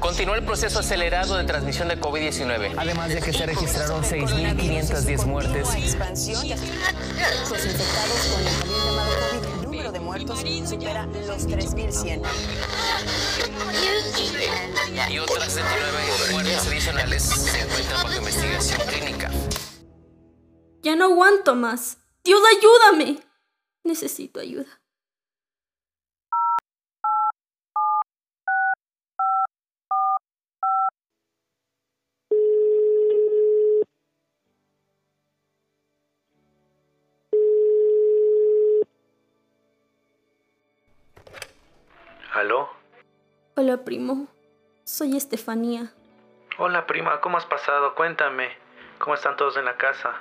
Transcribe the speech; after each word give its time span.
Continúa 0.00 0.36
el 0.36 0.44
proceso 0.44 0.78
acelerado 0.78 1.36
de 1.36 1.44
transmisión 1.44 1.88
de 1.88 2.00
COVID-19. 2.00 2.74
Además 2.76 3.08
de 3.08 3.20
que 3.20 3.32
se 3.32 3.46
registraron 3.46 4.02
6.510 4.02 5.26
muertes. 5.26 5.74
Expansión 5.74 6.48
los 6.48 7.64
infectados 7.64 8.26
con 8.32 8.46
el 8.46 8.54
también 8.58 8.84
llamado 8.84 9.10
COVID, 9.18 9.54
el 9.58 9.62
número 9.62 9.92
de 9.92 10.00
muertos 10.00 10.38
supera 10.68 11.06
los 11.06 11.48
3.100. 11.48 12.22
Y 15.10 15.18
otras 15.18 15.52
79 15.52 16.32
muertes 16.32 16.66
adicionales 16.66 17.22
se 17.22 17.60
encuentran 17.60 18.02
bajo 18.04 18.18
investigación 18.18 18.80
clínica. 18.86 19.30
Ya 20.82 20.94
no 20.94 21.06
aguanto 21.06 21.54
más. 21.56 21.98
Dios, 22.22 22.40
ayúdame. 22.56 23.18
Necesito 23.82 24.38
ayuda. 24.40 24.80
Hola, 43.60 43.78
primo. 43.78 44.28
Soy 44.84 45.16
Estefanía. 45.16 45.92
Hola, 46.58 46.86
prima, 46.86 47.20
¿cómo 47.20 47.38
has 47.38 47.44
pasado? 47.44 47.96
Cuéntame. 47.96 48.50
¿Cómo 49.00 49.16
están 49.16 49.36
todos 49.36 49.56
en 49.56 49.64
la 49.64 49.76
casa? 49.76 50.14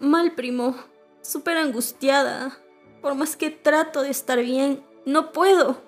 Mal, 0.00 0.32
primo. 0.32 0.74
Súper 1.20 1.58
angustiada. 1.58 2.58
Por 3.00 3.14
más 3.14 3.36
que 3.36 3.50
trato 3.50 4.02
de 4.02 4.10
estar 4.10 4.40
bien, 4.40 4.84
no 5.06 5.30
puedo. 5.30 5.80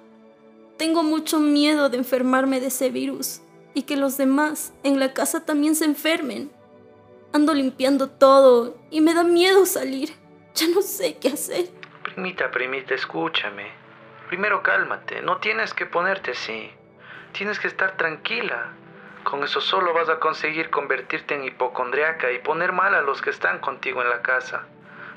Tengo 0.77 1.03
mucho 1.03 1.41
miedo 1.41 1.89
de 1.89 1.97
enfermarme 1.97 2.61
de 2.61 2.69
ese 2.69 2.91
virus 2.91 3.41
y 3.75 3.83
que 3.83 3.97
los 3.97 4.17
demás 4.17 4.73
en 4.85 5.01
la 5.01 5.15
casa 5.15 5.45
también 5.45 5.75
se 5.75 5.87
enfermen. 5.87 6.53
Ando 7.33 7.55
limpiando 7.55 8.09
todo 8.09 8.79
y 8.93 9.01
me 9.01 9.15
da 9.15 9.25
miedo 9.25 9.67
salir. 9.67 10.11
Ya 10.55 10.69
no 10.69 10.81
sé 10.81 11.17
qué 11.17 11.31
hacer. 11.31 11.71
Primita, 12.05 12.53
primita, 12.53 12.95
escúchame. 12.95 13.73
Primero 14.29 14.63
cálmate, 14.63 15.23
no 15.23 15.39
tienes 15.39 15.75
que 15.75 15.87
ponerte 15.87 16.31
así. 16.31 16.71
Tienes 17.35 17.59
que 17.59 17.67
estar 17.67 17.97
tranquila. 17.97 18.73
Con 19.25 19.43
eso 19.43 19.61
solo 19.61 19.93
vas 19.93 20.09
a 20.09 20.21
conseguir 20.21 20.71
convertirte 20.71 21.35
en 21.35 21.45
hipocondriaca 21.45 22.31
y 22.31 22.39
poner 22.39 22.71
mal 22.71 22.95
a 22.95 23.03
los 23.03 23.21
que 23.21 23.31
están 23.31 23.59
contigo 23.59 24.03
en 24.03 24.09
la 24.09 24.23
casa. 24.23 24.67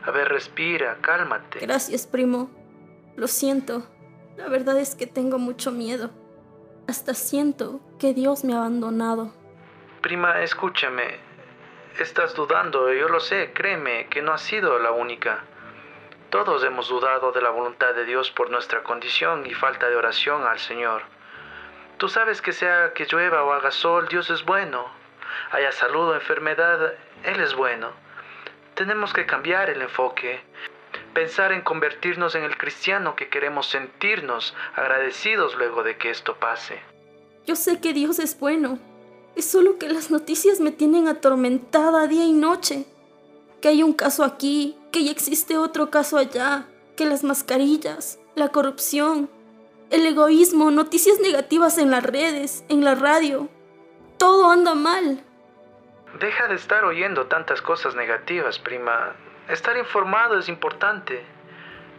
A 0.03 0.09
ver, 0.09 0.27
respira, 0.29 0.97
cálmate. 1.01 1.59
Gracias, 1.59 2.07
primo. 2.07 2.49
Lo 3.15 3.27
siento. 3.27 3.85
La 4.35 4.47
verdad 4.47 4.79
es 4.79 4.95
que 4.95 5.05
tengo 5.05 5.38
mucho 5.38 5.71
miedo. 5.71 6.09
Hasta 6.88 7.13
siento 7.13 7.81
que 7.99 8.15
Dios 8.15 8.43
me 8.43 8.53
ha 8.53 8.57
abandonado. 8.57 9.31
Prima, 10.01 10.41
escúchame. 10.41 11.19
Estás 11.99 12.33
dudando, 12.33 12.91
yo 12.93 13.09
lo 13.09 13.19
sé, 13.19 13.51
créeme, 13.53 14.07
que 14.07 14.23
no 14.23 14.33
has 14.33 14.41
sido 14.41 14.79
la 14.79 14.91
única. 14.91 15.43
Todos 16.31 16.63
hemos 16.63 16.89
dudado 16.89 17.31
de 17.31 17.41
la 17.41 17.51
voluntad 17.51 17.93
de 17.93 18.05
Dios 18.05 18.31
por 18.31 18.49
nuestra 18.49 18.81
condición 18.81 19.45
y 19.45 19.53
falta 19.53 19.88
de 19.88 19.95
oración 19.95 20.47
al 20.47 20.57
Señor. 20.57 21.16
Tú 21.98 22.09
sabes 22.09 22.44
que 22.44 22.53
sea 22.53 22.94
que 22.94 23.06
llueva 23.06 23.44
o 23.44 23.52
haga 23.53 23.72
sol, 23.72 24.08
Dios 24.08 24.30
es 24.30 24.45
bueno. 24.45 24.86
Haya 25.52 25.72
salud 25.72 26.09
o 26.09 26.14
enfermedad, 26.14 26.94
Él 27.23 27.40
es 27.40 27.56
bueno. 27.56 27.90
Tenemos 28.76 29.14
que 29.14 29.26
cambiar 29.26 29.72
el 29.72 29.81
enfoque, 29.81 30.40
pensar 31.16 31.52
en 31.52 31.62
convertirnos 31.62 32.36
en 32.36 32.44
el 32.44 32.56
cristiano 32.56 33.16
que 33.16 33.30
queremos 33.30 33.68
sentirnos 33.68 34.56
agradecidos 34.75 35.56
luego 35.56 35.81
de 35.81 35.98
que 35.98 36.12
esto 36.12 36.36
pase. 36.36 36.80
Yo 37.48 37.56
sé 37.56 37.81
que 37.81 37.94
Dios 37.94 38.20
es 38.20 38.40
bueno. 38.40 38.78
Es 39.36 39.50
solo 39.50 39.80
que 39.80 39.90
las 39.90 40.12
noticias 40.12 40.59
me 40.59 40.72
tienen 40.72 41.08
atormentada 41.08 42.06
día 42.06 42.25
y 42.25 42.34
noche. 42.34 42.86
Que 43.59 43.70
hay 43.70 43.81
un 43.81 43.94
caso 43.94 44.23
aquí, 44.23 44.78
que 44.91 45.03
ya 45.03 45.12
existe 45.12 45.57
otro 45.57 45.90
caso 45.90 46.18
allá, 46.18 46.68
que 46.96 47.06
las 47.06 47.24
mascarillas, 47.24 48.19
la 48.36 48.50
corrupción, 48.50 49.31
el 49.90 50.06
egoísmo, 50.06 50.70
noticias 50.72 51.20
negativas 51.20 51.78
en 51.78 51.92
las 51.92 52.03
redes, 52.03 52.66
en 52.70 52.84
la 52.84 52.96
radio. 52.96 53.48
Todo 54.18 54.52
anda 54.52 54.75
mal. 54.75 55.24
Deja 56.20 56.48
de 56.48 56.56
estar 56.56 56.84
oyendo 56.84 57.28
tantas 57.28 57.62
cosas 57.62 57.96
negativas, 57.96 58.59
prima. 58.59 59.14
Estar 59.48 59.78
informado 59.78 60.38
es 60.38 60.50
importante, 60.50 61.24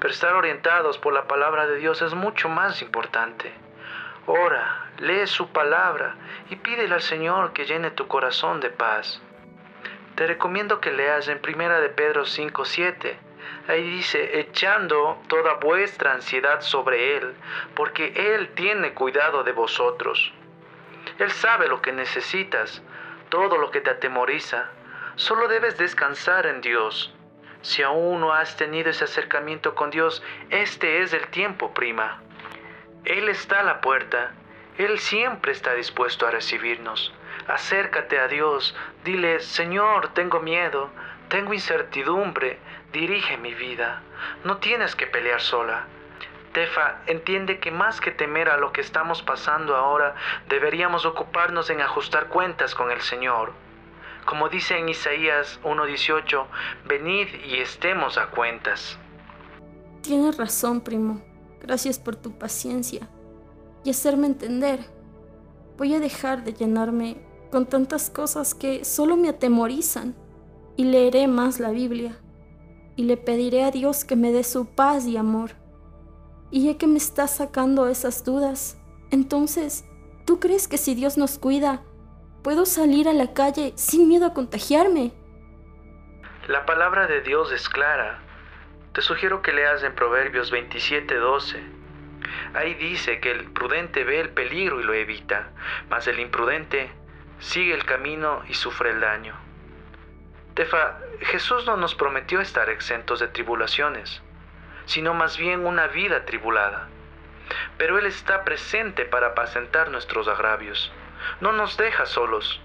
pero 0.00 0.12
estar 0.12 0.34
orientados 0.34 0.98
por 0.98 1.14
la 1.14 1.26
palabra 1.26 1.66
de 1.66 1.76
Dios 1.76 2.02
es 2.02 2.14
mucho 2.14 2.48
más 2.48 2.82
importante. 2.82 3.52
Ora, 4.26 4.90
lee 4.98 5.26
su 5.26 5.48
palabra 5.48 6.16
y 6.50 6.56
pídele 6.56 6.94
al 6.94 7.02
Señor 7.02 7.52
que 7.54 7.64
llene 7.64 7.90
tu 7.90 8.06
corazón 8.06 8.60
de 8.60 8.68
paz. 8.68 9.22
Te 10.16 10.26
recomiendo 10.26 10.80
que 10.80 10.92
leas 10.92 11.28
en 11.28 11.40
Primera 11.40 11.80
de 11.80 11.88
Pedro 11.88 12.26
5:7. 12.26 13.16
Ahí 13.68 13.82
dice, 13.82 14.40
echando 14.40 15.22
toda 15.28 15.54
vuestra 15.54 16.14
ansiedad 16.14 16.62
sobre 16.62 17.18
Él, 17.18 17.34
porque 17.74 18.14
Él 18.16 18.48
tiene 18.54 18.94
cuidado 18.94 19.44
de 19.44 19.52
vosotros. 19.52 20.32
Él 21.18 21.30
sabe 21.30 21.68
lo 21.68 21.82
que 21.82 21.92
necesitas, 21.92 22.82
todo 23.28 23.58
lo 23.58 23.70
que 23.70 23.82
te 23.82 23.90
atemoriza. 23.90 24.70
Solo 25.16 25.48
debes 25.48 25.76
descansar 25.76 26.46
en 26.46 26.62
Dios. 26.62 27.14
Si 27.60 27.82
aún 27.82 28.20
no 28.20 28.32
has 28.32 28.56
tenido 28.56 28.88
ese 28.88 29.04
acercamiento 29.04 29.74
con 29.74 29.90
Dios, 29.90 30.22
este 30.48 31.02
es 31.02 31.12
el 31.12 31.26
tiempo, 31.26 31.74
prima. 31.74 32.22
Él 33.04 33.28
está 33.28 33.60
a 33.60 33.64
la 33.64 33.82
puerta. 33.82 34.32
Él 34.78 34.98
siempre 34.98 35.52
está 35.52 35.74
dispuesto 35.74 36.26
a 36.26 36.30
recibirnos. 36.30 37.12
Acércate 37.46 38.18
a 38.18 38.28
Dios. 38.28 38.74
Dile, 39.04 39.40
Señor, 39.40 40.14
tengo 40.14 40.40
miedo, 40.40 40.90
tengo 41.28 41.54
incertidumbre. 41.54 42.58
Dirige 42.92 43.36
mi 43.36 43.54
vida. 43.54 44.02
No 44.44 44.58
tienes 44.58 44.96
que 44.96 45.06
pelear 45.06 45.40
sola. 45.40 45.86
Tefa, 46.52 47.02
entiende 47.06 47.60
que 47.60 47.70
más 47.70 48.00
que 48.00 48.10
temer 48.10 48.48
a 48.48 48.56
lo 48.56 48.72
que 48.72 48.80
estamos 48.80 49.22
pasando 49.22 49.76
ahora, 49.76 50.14
deberíamos 50.48 51.04
ocuparnos 51.04 51.68
en 51.70 51.80
ajustar 51.80 52.28
cuentas 52.28 52.74
con 52.74 52.90
el 52.90 53.00
Señor. 53.02 53.52
Como 54.24 54.48
dice 54.48 54.78
en 54.78 54.88
Isaías 54.88 55.60
1.18, 55.62 56.46
venid 56.86 57.28
y 57.44 57.60
estemos 57.60 58.18
a 58.18 58.28
cuentas. 58.28 58.98
Tienes 60.02 60.36
razón, 60.36 60.80
primo. 60.80 61.22
Gracias 61.60 61.98
por 61.98 62.16
tu 62.16 62.38
paciencia 62.38 63.08
y 63.84 63.90
hacerme 63.90 64.26
entender. 64.26 64.80
Voy 65.76 65.94
a 65.94 66.00
dejar 66.00 66.44
de 66.44 66.54
llenarme 66.54 67.18
con 67.50 67.66
tantas 67.66 68.10
cosas 68.10 68.54
que 68.54 68.84
solo 68.84 69.16
me 69.16 69.28
atemorizan 69.28 70.14
y 70.78 70.84
leeré 70.84 71.26
más 71.26 71.58
la 71.58 71.72
Biblia 71.72 72.16
y 72.94 73.02
le 73.02 73.16
pediré 73.16 73.64
a 73.64 73.72
Dios 73.72 74.04
que 74.04 74.14
me 74.14 74.30
dé 74.30 74.44
su 74.44 74.76
paz 74.76 75.06
y 75.06 75.16
amor. 75.16 75.50
Y 76.52 76.66
ya 76.66 76.78
que 76.78 76.86
me 76.86 76.98
estás 76.98 77.34
sacando 77.36 77.88
esas 77.88 78.24
dudas, 78.24 78.80
entonces, 79.10 79.84
¿tú 80.24 80.38
crees 80.38 80.68
que 80.68 80.78
si 80.78 80.94
Dios 80.94 81.18
nos 81.18 81.36
cuida, 81.36 81.82
puedo 82.44 82.64
salir 82.64 83.08
a 83.08 83.12
la 83.12 83.34
calle 83.34 83.72
sin 83.74 84.06
miedo 84.06 84.24
a 84.24 84.34
contagiarme? 84.34 85.12
La 86.46 86.64
palabra 86.64 87.08
de 87.08 87.22
Dios 87.22 87.50
es 87.50 87.68
clara. 87.68 88.20
Te 88.92 89.02
sugiero 89.02 89.42
que 89.42 89.52
leas 89.52 89.82
en 89.82 89.96
Proverbios 89.96 90.52
27:12. 90.52 91.60
Ahí 92.54 92.74
dice 92.74 93.18
que 93.18 93.32
el 93.32 93.50
prudente 93.50 94.04
ve 94.04 94.20
el 94.20 94.30
peligro 94.30 94.80
y 94.80 94.84
lo 94.84 94.94
evita, 94.94 95.50
mas 95.90 96.06
el 96.06 96.20
imprudente 96.20 96.88
sigue 97.40 97.74
el 97.74 97.84
camino 97.84 98.42
y 98.48 98.54
sufre 98.54 98.90
el 98.90 99.00
daño. 99.00 99.47
Tefa, 100.58 100.98
Jesús 101.20 101.66
no 101.66 101.76
nos 101.76 101.94
prometió 101.94 102.40
estar 102.40 102.68
exentos 102.68 103.20
de 103.20 103.28
tribulaciones, 103.28 104.20
sino 104.86 105.14
más 105.14 105.38
bien 105.38 105.64
una 105.64 105.86
vida 105.86 106.24
tribulada. 106.24 106.88
Pero 107.76 107.96
Él 107.96 108.06
está 108.06 108.42
presente 108.42 109.04
para 109.04 109.28
apacentar 109.28 109.88
nuestros 109.92 110.26
agravios. 110.26 110.90
No 111.40 111.52
nos 111.52 111.76
deja 111.76 112.06
solos. 112.06 112.60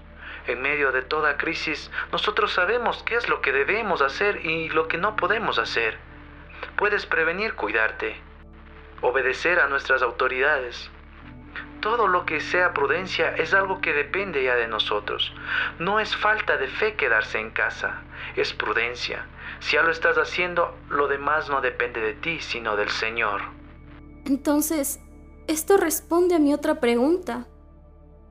En 0.48 0.60
medio 0.60 0.90
de 0.90 1.02
toda 1.02 1.36
crisis, 1.36 1.88
nosotros 2.10 2.52
sabemos 2.52 3.04
qué 3.04 3.14
es 3.14 3.28
lo 3.28 3.40
que 3.40 3.52
debemos 3.52 4.02
hacer 4.02 4.44
y 4.44 4.70
lo 4.70 4.88
que 4.88 4.98
no 4.98 5.14
podemos 5.14 5.60
hacer. 5.60 5.96
Puedes 6.74 7.06
prevenir 7.06 7.54
cuidarte, 7.54 8.20
obedecer 9.02 9.60
a 9.60 9.68
nuestras 9.68 10.02
autoridades. 10.02 10.90
Todo 11.84 12.08
lo 12.08 12.24
que 12.24 12.40
sea 12.40 12.72
prudencia 12.72 13.36
es 13.36 13.52
algo 13.52 13.82
que 13.82 13.92
depende 13.92 14.42
ya 14.42 14.54
de 14.54 14.68
nosotros. 14.68 15.34
No 15.78 16.00
es 16.00 16.16
falta 16.16 16.56
de 16.56 16.66
fe 16.66 16.94
quedarse 16.94 17.38
en 17.38 17.50
casa, 17.50 18.04
es 18.36 18.54
prudencia. 18.54 19.26
Si 19.60 19.74
ya 19.76 19.82
lo 19.82 19.90
estás 19.90 20.16
haciendo, 20.16 20.74
lo 20.88 21.08
demás 21.08 21.50
no 21.50 21.60
depende 21.60 22.00
de 22.00 22.14
ti, 22.14 22.40
sino 22.40 22.74
del 22.74 22.88
Señor. 22.88 23.42
Entonces, 24.24 24.98
esto 25.46 25.76
responde 25.76 26.34
a 26.34 26.38
mi 26.38 26.54
otra 26.54 26.80
pregunta, 26.80 27.46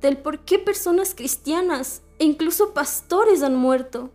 del 0.02 0.18
por 0.18 0.40
qué 0.40 0.58
personas 0.58 1.14
cristianas 1.14 2.02
e 2.18 2.24
incluso 2.24 2.74
pastores 2.74 3.44
han 3.44 3.54
muerto. 3.54 4.10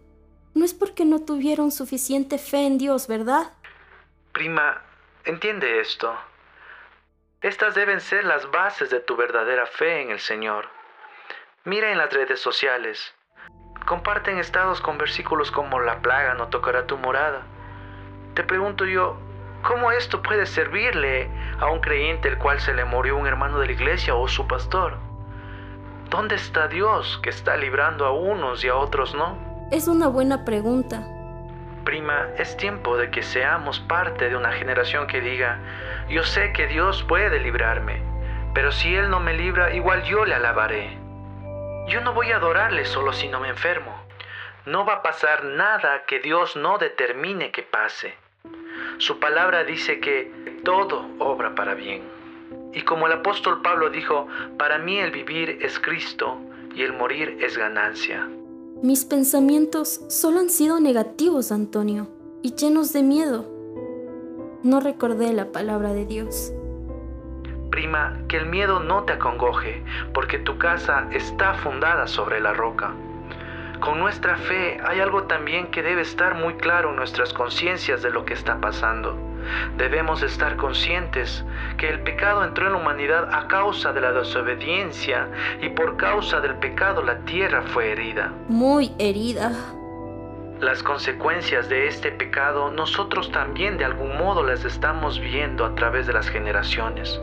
No 0.55 0.65
es 0.65 0.75
porque 0.75 1.05
no 1.05 1.21
tuvieron 1.21 1.71
suficiente 1.71 2.39
fe 2.39 2.67
en 2.67 2.77
Dios, 2.77 3.07
¿verdad? 3.07 3.53
Prima, 4.33 4.83
entiende 5.25 5.79
esto. 5.79 6.13
Estas 7.41 7.77
deben 7.77 8.01
ser 8.01 8.25
las 8.25 8.51
bases 8.51 8.91
de 8.91 8.99
tu 8.99 9.15
verdadera 9.15 9.65
fe 9.65 10.03
en 10.03 10.11
el 10.11 10.19
Señor. 10.19 10.67
Mira 11.65 11.93
en 11.93 11.99
las 11.99 12.13
redes 12.13 12.41
sociales. 12.41 13.15
Comparten 13.87 14.39
estados 14.39 14.81
con 14.81 14.99
versículos 14.99 15.53
como 15.53 15.79
la 15.79 16.03
plaga 16.03 16.35
no 16.35 16.49
tocará 16.49 16.89
tu 16.89 16.99
morada. 16.99 17.43
Te 18.35 18.43
pregunto 18.43 18.87
yo, 18.87 19.17
¿cómo 19.63 19.93
esto 19.93 20.21
puede 20.21 20.47
servirle 20.47 21.31
a 21.61 21.67
un 21.67 21.81
creyente 21.81 22.27
el 22.27 22.39
cual 22.39 22.59
se 22.59 22.75
le 22.75 22.85
murió 22.85 23.17
un 23.17 23.29
hermano 23.29 23.61
de 23.61 23.67
la 23.67 23.73
iglesia 23.73 24.17
o 24.17 24.27
su 24.27 24.49
pastor? 24.49 24.99
¿Dónde 26.11 26.35
está 26.35 26.67
Dios 26.67 27.21
que 27.23 27.31
está 27.31 27.57
librando 27.57 28.05
a 28.05 28.11
unos 28.11 28.65
y 28.65 28.69
a 28.69 28.75
otros 28.75 29.15
no? 29.15 29.39
Es 29.71 29.87
una 29.87 30.09
buena 30.09 30.45
pregunta. 30.45 31.18
Es 32.37 32.55
tiempo 32.59 32.99
de 32.99 33.11
que 33.11 33.23
seamos 33.23 33.81
parte 33.81 34.29
de 34.29 34.37
una 34.37 34.53
generación 34.53 35.07
que 35.07 35.23
diga, 35.23 35.59
yo 36.11 36.23
sé 36.23 36.53
que 36.53 36.67
Dios 36.67 37.03
puede 37.05 37.41
librarme, 37.41 38.03
pero 38.53 38.73
si 38.73 38.95
Él 38.95 39.09
no 39.09 39.21
me 39.21 39.33
libra, 39.33 39.73
igual 39.73 40.03
yo 40.03 40.27
le 40.27 40.35
alabaré. 40.35 40.99
Yo 41.89 42.03
no 42.03 42.13
voy 42.13 42.31
a 42.31 42.37
adorarle 42.37 42.85
solo 42.85 43.15
si 43.15 43.29
no 43.29 43.41
me 43.41 43.49
enfermo. 43.49 44.05
No 44.67 44.85
va 44.85 44.97
a 44.97 45.03
pasar 45.03 45.45
nada 45.45 46.05
que 46.05 46.19
Dios 46.21 46.57
no 46.57 46.77
determine 46.77 47.53
que 47.53 47.63
pase. 47.63 48.15
Su 48.99 49.19
palabra 49.19 49.65
dice 49.65 49.99
que 49.99 50.61
todo 50.65 51.09
obra 51.19 51.55
para 51.55 51.73
bien. 51.73 52.03
Y 52.75 52.83
como 52.83 53.07
el 53.07 53.15
apóstol 53.15 53.63
Pablo 53.63 53.89
dijo, 53.89 54.29
para 54.59 54.77
mí 54.77 54.99
el 54.99 55.11
vivir 55.11 55.61
es 55.63 55.81
Cristo 55.81 56.39
y 56.75 56.83
el 56.83 56.93
morir 56.93 57.39
es 57.41 57.57
ganancia. 57.57 58.29
Mis 58.81 59.05
pensamientos 59.05 60.03
solo 60.09 60.39
han 60.39 60.51
sido 60.51 60.79
negativos, 60.79 61.51
Antonio, 61.51 62.07
y 62.43 62.55
llenos 62.55 62.93
de 62.93 63.03
miedo. 63.03 63.45
No 64.63 64.79
recordé 64.79 65.33
la 65.33 65.51
palabra 65.51 65.93
de 65.93 66.07
Dios. 66.07 66.53
Prima, 67.73 68.21
que 68.29 68.37
el 68.37 68.47
miedo 68.47 68.79
no 68.79 69.03
te 69.03 69.15
acongoje, 69.15 69.83
porque 70.15 70.39
tu 70.39 70.59
casa 70.59 71.09
está 71.11 71.55
fundada 71.55 72.07
sobre 72.07 72.41
la 72.41 72.53
roca. 72.53 72.95
Con 73.81 73.99
nuestra 73.99 74.37
fe 74.37 74.79
hay 74.87 75.01
algo 75.01 75.25
también 75.25 75.73
que 75.73 75.83
debe 75.83 76.03
estar 76.03 76.37
muy 76.37 76.55
claro 76.55 76.91
en 76.91 76.97
nuestras 76.97 77.33
conciencias 77.33 78.01
de 78.03 78.11
lo 78.11 78.25
que 78.25 78.35
está 78.35 78.61
pasando. 78.61 79.28
Debemos 79.77 80.23
estar 80.23 80.57
conscientes 80.57 81.45
que 81.77 81.89
el 81.89 82.01
pecado 82.01 82.45
entró 82.45 82.67
en 82.67 82.73
la 82.73 82.79
humanidad 82.79 83.29
a 83.33 83.49
causa 83.49 83.93
de 83.93 84.01
la 84.01 84.13
desobediencia 84.13 85.29
y 85.61 85.69
por 85.71 85.97
causa 85.97 86.41
del 86.41 86.57
pecado 86.57 87.03
la 87.03 87.19
tierra 87.21 87.63
fue 87.63 87.93
herida. 87.93 88.33
Muy 88.49 88.93
herida. 88.99 89.53
Las 90.61 90.83
consecuencias 90.83 91.69
de 91.69 91.87
este 91.87 92.11
pecado 92.11 92.71
nosotros 92.71 93.31
también 93.31 93.79
de 93.79 93.85
algún 93.85 94.19
modo 94.19 94.43
las 94.43 94.65
estamos 94.65 95.21
viendo 95.21 95.65
a 95.65 95.75
través 95.75 96.07
de 96.07 96.13
las 96.13 96.29
generaciones. 96.29 97.21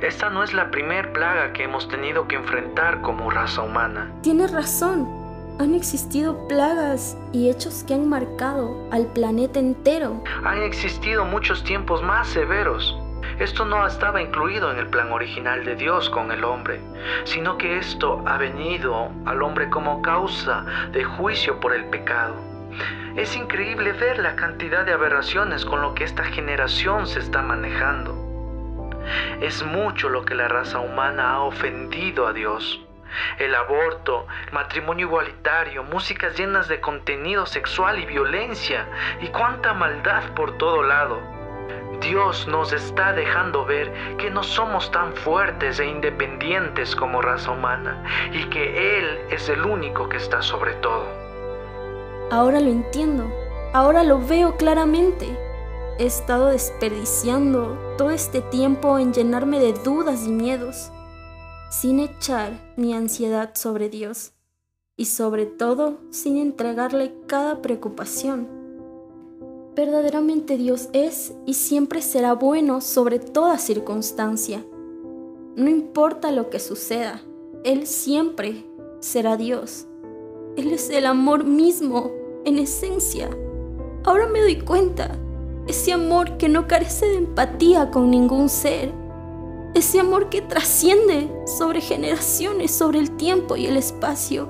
Esta 0.00 0.30
no 0.30 0.42
es 0.44 0.54
la 0.54 0.70
primer 0.70 1.12
plaga 1.12 1.52
que 1.52 1.64
hemos 1.64 1.88
tenido 1.88 2.26
que 2.28 2.36
enfrentar 2.36 3.02
como 3.02 3.30
raza 3.30 3.62
humana. 3.62 4.10
Tienes 4.22 4.52
razón 4.52 5.27
han 5.58 5.74
existido 5.74 6.46
plagas 6.46 7.16
y 7.32 7.50
hechos 7.50 7.84
que 7.86 7.94
han 7.94 8.08
marcado 8.08 8.76
al 8.92 9.06
planeta 9.06 9.58
entero. 9.58 10.22
Han 10.44 10.62
existido 10.62 11.24
muchos 11.24 11.64
tiempos 11.64 12.02
más 12.02 12.28
severos. 12.28 12.96
Esto 13.40 13.64
no 13.64 13.86
estaba 13.86 14.22
incluido 14.22 14.70
en 14.70 14.78
el 14.78 14.88
plan 14.88 15.12
original 15.12 15.64
de 15.64 15.76
Dios 15.76 16.10
con 16.10 16.30
el 16.30 16.44
hombre, 16.44 16.80
sino 17.24 17.58
que 17.58 17.78
esto 17.78 18.22
ha 18.26 18.36
venido 18.38 19.10
al 19.26 19.42
hombre 19.42 19.68
como 19.68 20.00
causa 20.02 20.64
de 20.92 21.04
juicio 21.04 21.58
por 21.60 21.74
el 21.74 21.84
pecado. 21.86 22.34
Es 23.16 23.36
increíble 23.36 23.92
ver 23.92 24.18
la 24.20 24.36
cantidad 24.36 24.84
de 24.84 24.92
aberraciones 24.92 25.64
con 25.64 25.82
lo 25.82 25.94
que 25.94 26.04
esta 26.04 26.24
generación 26.24 27.06
se 27.06 27.18
está 27.18 27.42
manejando. 27.42 28.14
Es 29.40 29.64
mucho 29.64 30.08
lo 30.08 30.24
que 30.24 30.34
la 30.34 30.48
raza 30.48 30.78
humana 30.78 31.34
ha 31.34 31.40
ofendido 31.40 32.26
a 32.26 32.32
Dios 32.32 32.87
el 33.38 33.54
aborto, 33.54 34.26
matrimonio 34.52 35.06
igualitario, 35.06 35.84
músicas 35.84 36.36
llenas 36.36 36.68
de 36.68 36.80
contenido 36.80 37.46
sexual 37.46 37.98
y 37.98 38.06
violencia 38.06 38.86
y 39.20 39.28
cuánta 39.28 39.74
maldad 39.74 40.22
por 40.34 40.56
todo 40.58 40.82
lado. 40.82 41.20
Dios 42.00 42.46
nos 42.46 42.72
está 42.72 43.12
dejando 43.12 43.64
ver 43.64 43.92
que 44.18 44.30
no 44.30 44.42
somos 44.42 44.90
tan 44.92 45.14
fuertes 45.14 45.80
e 45.80 45.86
independientes 45.86 46.94
como 46.94 47.20
raza 47.20 47.50
humana 47.50 48.04
y 48.32 48.44
que 48.44 48.98
Él 48.98 49.18
es 49.30 49.48
el 49.48 49.64
único 49.64 50.08
que 50.08 50.18
está 50.18 50.40
sobre 50.40 50.74
todo. 50.74 51.06
Ahora 52.30 52.60
lo 52.60 52.68
entiendo, 52.68 53.32
ahora 53.72 54.04
lo 54.04 54.20
veo 54.20 54.56
claramente. 54.56 55.36
He 55.98 56.06
estado 56.06 56.46
desperdiciando 56.46 57.76
todo 57.98 58.10
este 58.10 58.42
tiempo 58.42 58.98
en 58.98 59.12
llenarme 59.12 59.58
de 59.58 59.72
dudas 59.72 60.24
y 60.26 60.30
miedos 60.30 60.92
sin 61.70 62.00
echar 62.00 62.52
mi 62.76 62.94
ansiedad 62.94 63.50
sobre 63.54 63.88
Dios 63.88 64.32
y 64.96 65.04
sobre 65.04 65.46
todo 65.46 65.98
sin 66.10 66.36
entregarle 66.36 67.14
cada 67.26 67.62
preocupación. 67.62 68.48
Verdaderamente 69.76 70.56
Dios 70.56 70.88
es 70.92 71.34
y 71.46 71.54
siempre 71.54 72.02
será 72.02 72.32
bueno 72.32 72.80
sobre 72.80 73.18
toda 73.18 73.58
circunstancia. 73.58 74.64
No 75.56 75.68
importa 75.68 76.32
lo 76.32 76.50
que 76.50 76.58
suceda, 76.58 77.22
Él 77.64 77.86
siempre 77.86 78.64
será 79.00 79.36
Dios. 79.36 79.86
Él 80.56 80.72
es 80.72 80.90
el 80.90 81.06
amor 81.06 81.44
mismo, 81.44 82.10
en 82.44 82.58
esencia. 82.58 83.30
Ahora 84.04 84.26
me 84.26 84.40
doy 84.40 84.60
cuenta, 84.60 85.16
ese 85.68 85.92
amor 85.92 86.38
que 86.38 86.48
no 86.48 86.66
carece 86.66 87.06
de 87.06 87.18
empatía 87.18 87.90
con 87.90 88.10
ningún 88.10 88.48
ser 88.48 88.92
ese 89.78 90.00
amor 90.00 90.28
que 90.28 90.42
trasciende 90.42 91.30
sobre 91.46 91.80
generaciones, 91.80 92.76
sobre 92.76 92.98
el 92.98 93.16
tiempo 93.16 93.56
y 93.56 93.66
el 93.66 93.76
espacio. 93.76 94.48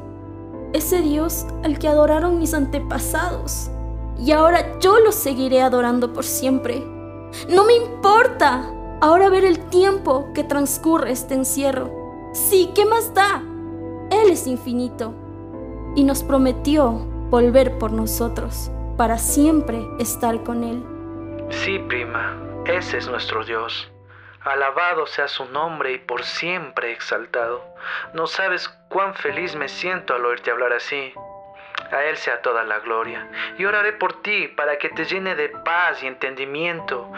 Ese 0.72 1.00
Dios 1.02 1.46
al 1.62 1.78
que 1.78 1.88
adoraron 1.88 2.38
mis 2.38 2.54
antepasados. 2.54 3.70
Y 4.18 4.32
ahora 4.32 4.78
yo 4.80 4.98
lo 4.98 5.12
seguiré 5.12 5.60
adorando 5.60 6.12
por 6.12 6.24
siempre. 6.24 6.82
No 7.48 7.64
me 7.64 7.74
importa 7.74 8.72
ahora 9.00 9.28
ver 9.28 9.44
el 9.44 9.58
tiempo 9.68 10.26
que 10.34 10.44
transcurre 10.44 11.12
este 11.12 11.34
encierro. 11.34 11.90
Sí, 12.32 12.70
¿qué 12.74 12.84
más 12.84 13.12
da? 13.14 13.42
Él 14.10 14.30
es 14.30 14.46
infinito 14.46 15.14
y 15.94 16.04
nos 16.04 16.22
prometió 16.22 16.92
volver 17.30 17.78
por 17.78 17.92
nosotros 17.92 18.70
para 18.96 19.18
siempre 19.18 19.86
estar 19.98 20.42
con 20.42 20.64
Él. 20.64 20.82
Sí, 21.50 21.78
prima, 21.78 22.36
ese 22.66 22.98
es 22.98 23.08
nuestro 23.08 23.44
Dios. 23.44 23.88
Alabado 24.48 25.06
sea 25.06 25.28
su 25.28 25.44
nombre 25.46 25.92
y 25.92 25.98
por 25.98 26.24
siempre 26.24 26.92
exaltado. 26.92 27.62
No 28.14 28.26
sabes 28.26 28.68
cuán 28.88 29.14
feliz 29.14 29.54
me 29.54 29.68
siento 29.68 30.14
al 30.14 30.24
oírte 30.24 30.50
hablar 30.50 30.72
así. 30.72 31.12
A 31.92 32.04
Él 32.04 32.16
sea 32.16 32.40
toda 32.40 32.64
la 32.64 32.78
gloria. 32.80 33.28
Y 33.58 33.66
oraré 33.66 33.92
por 33.92 34.22
ti 34.22 34.48
para 34.48 34.78
que 34.78 34.88
te 34.88 35.04
llene 35.04 35.34
de 35.34 35.50
paz 35.50 36.02
y 36.02 36.06
entendimiento. 36.06 37.10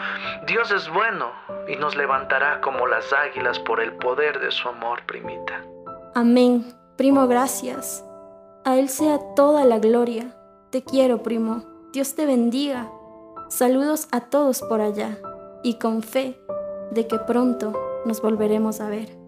Dios 0.45 0.71
es 0.71 0.89
bueno 0.89 1.31
y 1.67 1.77
nos 1.77 1.95
levantará 1.95 2.59
como 2.59 2.85
las 2.85 3.13
águilas 3.13 3.59
por 3.59 3.79
el 3.79 3.93
poder 3.93 4.39
de 4.39 4.51
su 4.51 4.67
amor, 4.67 5.05
primita. 5.05 5.63
Amén. 6.15 6.73
Primo, 6.97 7.27
gracias. 7.27 8.03
A 8.65 8.75
Él 8.75 8.89
sea 8.89 9.19
toda 9.37 9.63
la 9.63 9.79
gloria. 9.79 10.35
Te 10.69 10.83
quiero, 10.83 11.23
primo. 11.23 11.63
Dios 11.93 12.13
te 12.13 12.25
bendiga. 12.25 12.89
Saludos 13.49 14.09
a 14.11 14.29
todos 14.29 14.61
por 14.61 14.81
allá. 14.81 15.17
Y 15.63 15.77
con 15.77 16.01
fe 16.03 16.40
de 16.91 17.07
que 17.07 17.17
pronto 17.19 17.73
nos 18.05 18.21
volveremos 18.21 18.81
a 18.81 18.89
ver. 18.89 19.20